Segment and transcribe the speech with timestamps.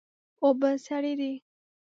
[0.43, 1.33] اوبه سړې دي.